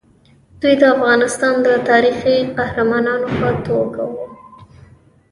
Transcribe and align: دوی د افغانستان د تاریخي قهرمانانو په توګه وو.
دوی 0.61 0.75
د 0.81 0.83
افغانستان 0.95 1.53
د 1.65 1.67
تاریخي 1.89 2.35
قهرمانانو 2.57 3.27
په 3.39 3.49
توګه 3.67 4.01
وو. 4.11 4.27